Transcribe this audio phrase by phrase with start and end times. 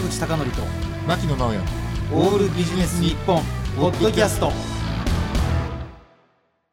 [0.00, 0.62] 坂口孝則と
[1.06, 1.58] 牧野直哉。
[2.14, 3.42] オールビジネス日本
[3.76, 4.50] ポッドキャスト。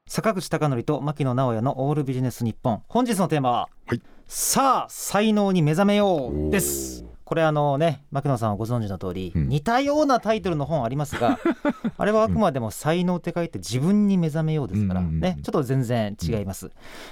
[0.08, 2.84] 坂口孝則と牧野直哉のオールビジネス日本。
[2.88, 4.02] 本日のテーマは、はい。
[4.28, 7.04] さあ才能に目覚めようです。
[7.26, 9.50] これあのね牧野さんはご存知の通り、うん。
[9.50, 11.38] 似たようなタイトルの本ありますが
[11.98, 15.20] あれはあくまでも才能って書いて自分に目覚めようですからうんうんうん。
[15.20, 16.70] ねちょっと全然違います。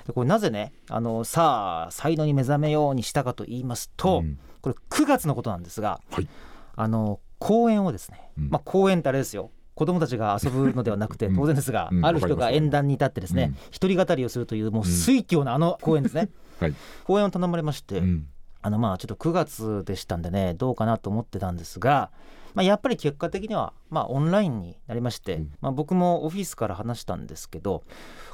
[0.07, 6.27] でこれなぜねあのさあ才能に目覚めようにしたかと言いますと、うんこれ9月のことなんですが、はい。
[6.75, 8.49] あの公園をですね、うん。
[8.49, 9.51] まあ公園ってあれですよ。
[9.75, 11.35] 子供たちが遊ぶのではなくてうん。
[11.35, 12.03] 当然ですが、うん。
[12.03, 12.63] ある人がわかります。
[12.65, 13.57] 演壇に立ってですね、うん。
[13.69, 16.73] 一人語りをするというもう水教なあの公園ですね、 はい。
[17.03, 18.27] 公演を頼まれまして、うん。
[18.63, 22.09] あのまあちょっと9月でしたんでねどうかなと思ってたんですが、
[22.55, 27.83] まあ、やっぱり結果的にはまあオンラインになりまして、うんまあ、僕もオフィスから話したんですけど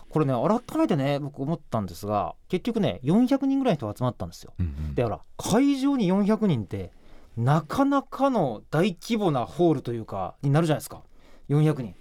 [0.10, 4.54] これね改めてね僕思ったんですが結局ね400人ぐらいの人が集まったんですよ。
[4.60, 6.92] うんでほら会場に400人って
[7.38, 11.02] なかなかの大規模なホールというかになるじゃないですか
[11.50, 11.96] 400人。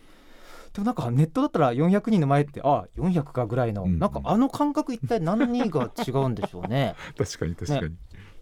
[0.73, 5.39] でもなんかネットだったら400人の前ってあ400かぐらいの、うんなんかあの感覚一体何
[5.71, 6.95] が違うんでしょうね。
[7.17, 7.97] 確かに確かに、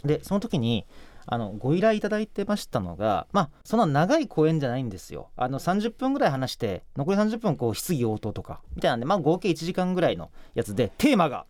[0.05, 0.87] でその時に
[1.31, 5.29] あのご依頼いただいてましたのがまあそんな長い講演じゃないんですよ。
[5.37, 11.45] あの30分ぐらい話して残り30分こう質疑応答とかみたいなんでまあ合計1時間ぐらいのやつでテーマが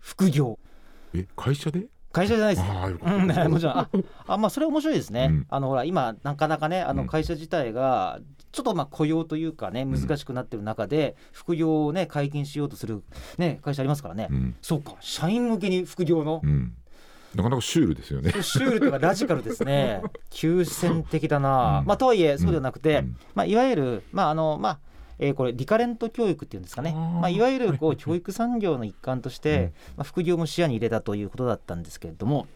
[0.00, 0.58] 副業。
[1.14, 1.86] え会社で？
[2.10, 2.66] 会社じゃないです。
[3.04, 3.78] うんねもちろん。
[3.78, 3.88] あ
[4.26, 5.46] あまあそれ面白いですね、うん。
[5.50, 6.96] あのほら今なかなかねあうん。
[6.96, 8.20] の会社自体が
[8.50, 9.90] ちょっとまあ雇用というかねん。
[9.92, 13.02] 難しくなってる中で副業をね解禁しようとする
[13.36, 14.56] ね会社ありますからね、うん。
[14.62, 16.72] そうか社員向けに副業のうん
[17.34, 18.32] なかなかシュールですよね。
[18.42, 20.02] シュールというかラジカルですね。
[20.30, 21.86] 急先的だな、うん。
[21.86, 23.16] まあとはいえそうではなくて、うん。
[23.34, 24.78] まあ、いわゆるまああのまあ
[25.18, 26.92] えーこれリカレント教育っていうんですかね。
[26.92, 27.96] まあ、いわゆるこはい。
[27.96, 29.64] う教育産業の一環として、うん。
[29.64, 32.46] まあ、副業も視野に入れたということだったんですけれども。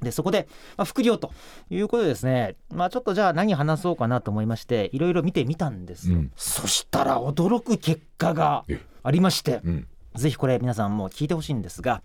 [0.00, 1.30] でそこで、まあ、副業と
[1.70, 6.32] いうことでですね、まあ、ちょっとじゃあ何話そうかなと思いましていろいろ見てみたんですよ、うん。
[6.34, 8.80] そしたら驚く結果がえ。
[9.04, 9.86] ありましてうん。
[10.16, 12.02] ぜひこれ皆さんも聞いてほしいんですが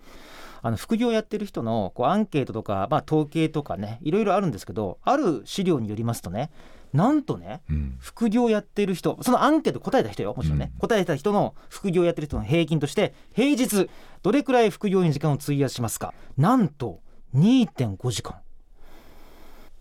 [0.61, 6.49] あの副業やってる人のこうアンケートとか、まあ、統計とかねいろいろあるんですけどある資料によりますとね
[6.93, 7.97] なんとねうん。
[7.99, 10.79] 副業やってる人そのアンケート答えた人よもちろんね、うん。
[10.79, 13.89] 答えた人の副業やってる人の平均として平日
[14.23, 16.13] どれくらい副業に時間を費やしますか？
[16.37, 16.99] なんと
[17.35, 18.37] 2.5時間。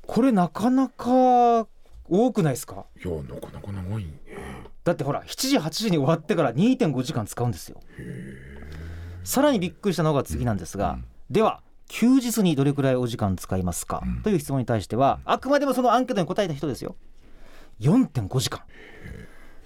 [0.07, 1.67] これなかなか
[2.09, 2.85] 多くないですか？
[3.05, 4.13] いやなかなか長いね。
[4.85, 7.81] だってほら7時8時に終わってから2.5時間使うんですよ
[9.27, 11.05] さらにびっくりしたのが次なんですが、うん。
[11.31, 14.23] では休日にどれくらいお時間使いますか、うん。
[14.23, 16.95] という質問に対してはあくまでもそのアンケートに答えた人ですよ。
[17.81, 18.63] 4.5時間。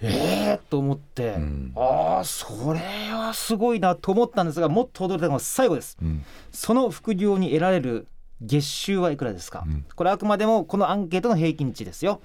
[0.03, 1.73] ええー、と思って、うん。
[1.75, 2.79] ああそれ
[3.13, 5.95] はすごいなと思ったんですがもっと驚いたのが最後です。
[6.01, 6.25] うん。
[6.51, 8.07] その副業に得られる
[8.41, 9.85] 月収はいくらですか、うん。
[9.95, 12.19] これあくまでもこのアンケートの平均値ですよ。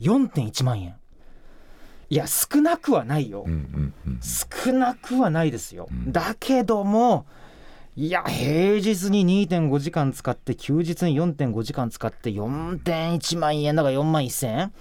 [0.00, 0.96] 4.1万円
[2.10, 4.20] いや少なくはないよ、うんうんうん。
[4.20, 6.12] 少なくはないですよ、うん。
[6.12, 7.24] だけども
[7.96, 14.72] いや平日に2.5時間使って休日に4.5時間使って4.1万円だから4万1000円？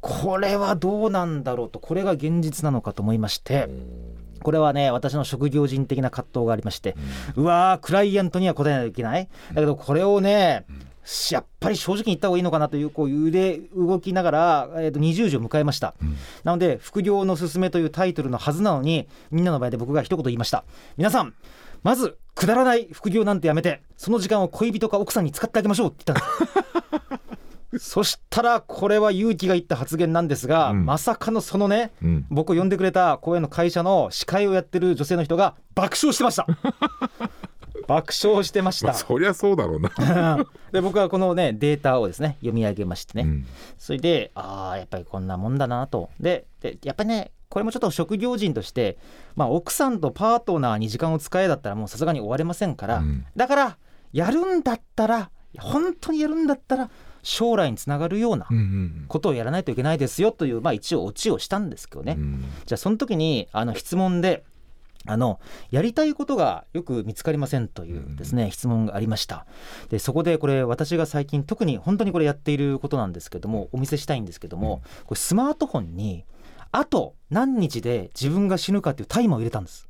[0.00, 3.68] これはどうなんだろうとこれが現実なのかと思いまして
[4.42, 6.96] これはね私の職業人的な葛藤がありまして
[7.34, 9.28] うわークライアントには答えないといけない。
[9.52, 10.64] だけどこれをね
[11.30, 16.16] やっぱり正直に言った方がいいのかなというこう腕動きながら、えー、と20時を迎えました、ん。
[16.44, 20.64] なので副業のすすめというタイトルのはずなのにみんなの前で僕が一言言いました。
[20.96, 21.34] 皆さん
[21.82, 26.28] まずくだらない副業なんてやめてその時間を恋人か奥さんに使ってあげましょうって言ったん
[27.72, 30.86] ですそしたらこれは勇気がいった発言なんですが、うん。
[30.86, 32.26] まさかのそのねうん。
[32.30, 36.46] 僕を呼んでくれた公演の会社の司会をやってる女性の人が爆笑してました
[37.88, 38.88] 爆笑してました。
[38.88, 40.46] まあそりゃそうだろうな。
[40.70, 43.46] で僕はこのねデータをですね読み上げましてね、うん。
[43.78, 46.10] それでああやっぱりこんなもんだなと。
[46.20, 48.98] ででやっぱりねこれもちょっと職業人として、
[49.34, 53.24] まあ、奥さんとパートナーに時間を使えだったらもうさすがに終われませんから、うん。
[53.34, 53.78] だから
[54.12, 56.90] やるんだったら本当にやるんだったら
[57.22, 58.46] 将来につながるような
[59.08, 62.44] ことをやらないといけないですよという、まあ、一応オチをしたんですけどね、うん。
[62.66, 64.44] じゃあその時にあの質問で
[65.06, 65.40] あの
[65.70, 69.46] やりたいことがよく見つかりませんというですね、質問がありました。
[69.88, 76.24] でそこでこれ私が最近特に本当にこれやっていることなんですけどもお見せしたいんですけども、これスマートフォンに
[76.72, 79.88] あと何日で自分が死ぬかっていうタイマーを入れたんです。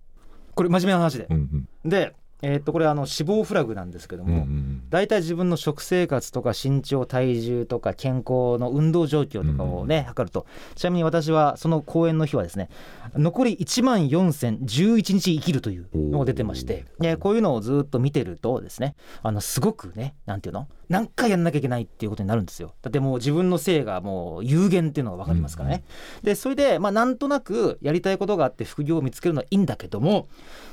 [0.54, 1.26] これ真面目な話で。
[1.30, 1.68] う、ん。
[1.84, 4.82] で、えーっとこれあの死亡フラグなんですけどうんうんうも、ん。
[4.90, 10.46] 大体自分の食生活とか身長体重とか健康の運動状況とかをね、測ると。
[10.76, 12.68] ちなみに私はその公演の日はですね
[13.14, 20.68] 残り1万4011日生きるというのが出てましてでこういうのをずっと見てるとですねあのすごくねなんていうの？
[20.88, 22.74] 何回やんなきゃいけないっていうことになるんですよ。
[22.82, 25.84] だってもう自分の性がもう有限っていうのが分かりますからね、
[26.22, 30.28] でそれでまあなんとなくやりたいことがあって副業を見つけるのはいいんだけども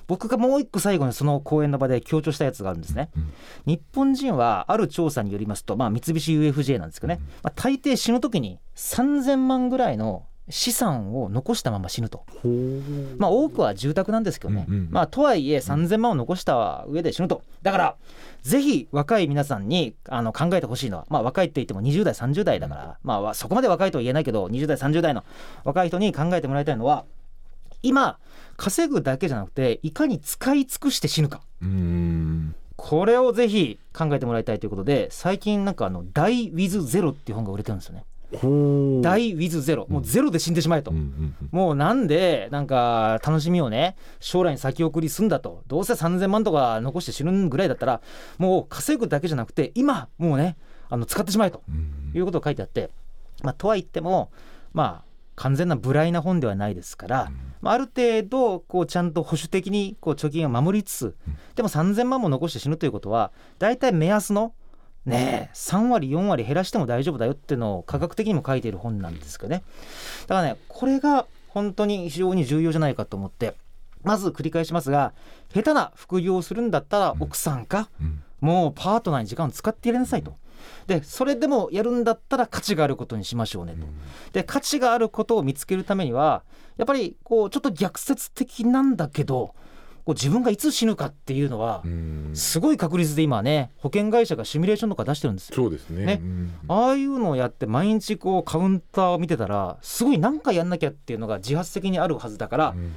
[0.07, 3.33] 僕がもう一個最後にその講演の場で強調したやつがあるんですね、うん。
[3.65, 12.23] 日本人はある調査によりますと、まあ、三菱 UFJ なんですけどね、まあ、大抵死ぬ時に3000万ぐらいの資産を残したまま死ぬと、
[13.17, 17.41] まあ、多くは住宅なんですけどね、うんうんまあ、とはいえ3000万を残した上で死ぬと。
[17.63, 17.95] だから
[18.43, 25.23] ぜひ若い皆さんにあの考えてほしいのは、まあ、若いって言っても20代30代だから、まあわ、そこまで若いとは言えないけど20代30代の
[25.63, 27.05] 若い人に考えてもらいたいのは
[27.81, 28.19] 今
[28.55, 31.41] 稼ぐだけじゃなくていかに使い尽くして死ぬか。
[32.77, 38.03] これをぜひ考えてもらいたいということで最近なんかあの「Die with Zero」っていう本が売れてるんですよね。
[38.33, 39.01] ほう。
[39.01, 40.91] Die with Zero もうゼロで死んでしまえと。
[40.91, 45.63] うんうんもうなんでなんか楽しみをね将来に先送りすんだと。
[45.67, 48.01] どうせ3000万とか残して死ぬぐらいだったら
[48.37, 50.57] もう稼ぐだけじゃなくて今もうね
[50.89, 51.61] あの使ってしまえと。
[52.13, 52.89] いうことを書いてあって、
[53.43, 54.31] まあ、とは言っても
[54.73, 55.05] まあ
[55.35, 57.31] 完全な無頼な本ではないですから、
[57.61, 61.15] まあ、ある程度こうちゃんと保守的にこう貯金を守りつつ
[61.55, 64.53] でも3000万も残して死ぬということは大体目安の
[65.05, 69.63] ねえ3割4割減らしても大丈夫だよっていうのを科学的にも書いている本なんですけどね
[70.27, 73.55] だからねこれが本当に非常に重要じゃないかと思って
[74.03, 75.13] まず繰り返しますが
[75.53, 80.35] 下手な副業をするんだったら奥さんか、うんもうパートナーに時間を使ってやりなさいと。
[80.87, 83.87] でそれでもやるんだったら価値があることにしましょうねと。
[84.33, 86.43] で価値があることを見つけるためには
[86.77, 89.55] やっぱりこうちょっと逆説的なんだけど
[90.05, 92.31] こう自分がいつ死ぬかっていうのはうん。
[92.33, 95.55] すごい確率で今ね保険会社がシミュレーションとか出してるんですよ。
[95.55, 96.05] そうですね。
[96.05, 96.19] ね。
[96.21, 102.93] うんああいうのをやって毎日こうカウンターを見てたらすごい何かやんなきゃっていうのが自発的にあるはずだから、うん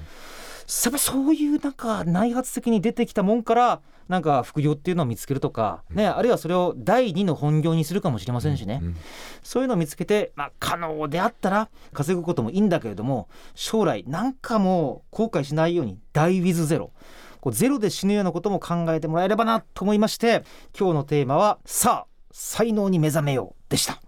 [0.69, 8.97] そういうなんか内発的に出てきたもんからなんか副業っていうのを見つけるとか、ね、あるいはそれを第二の本業にするかもしれませんしね、うん。
[9.43, 16.91] そういうのを見つけて、まあ、可能であったら稼ぐこともいいんだけれども将来なんかもう後悔しないように「Die with Zero」
[17.41, 20.43] こうゼロで死ぬようなことも考えてもらえればなと思いまして
[20.79, 24.08] 今日のテーマは「さあ才能に目覚めよう」でした。